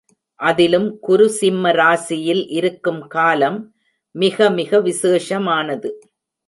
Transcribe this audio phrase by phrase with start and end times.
[0.39, 3.59] அதிலும் குரு சிம்ம ராசியில் இருக்கும் காலம்
[4.15, 5.91] மிக மிக விசேஷமானது.